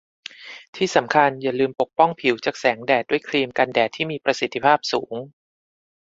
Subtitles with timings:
[0.75, 5.13] ที่สำคัญอย่าลืมปกป้องผิวจากแสงแดดด้วยครีมกันแดดที่มีประสิทธิภาพสูง